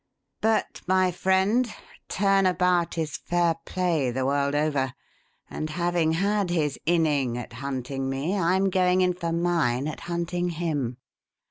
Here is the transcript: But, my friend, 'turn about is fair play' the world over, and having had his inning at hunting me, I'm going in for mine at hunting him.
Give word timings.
But, 0.41 0.81
my 0.87 1.11
friend, 1.11 1.71
'turn 2.09 2.47
about 2.47 2.97
is 2.97 3.17
fair 3.17 3.53
play' 3.67 4.09
the 4.09 4.25
world 4.25 4.55
over, 4.55 4.93
and 5.47 5.69
having 5.69 6.13
had 6.13 6.49
his 6.49 6.79
inning 6.87 7.37
at 7.37 7.53
hunting 7.53 8.09
me, 8.09 8.35
I'm 8.35 8.71
going 8.71 9.01
in 9.01 9.13
for 9.13 9.31
mine 9.31 9.87
at 9.87 9.99
hunting 10.09 10.49
him. 10.49 10.97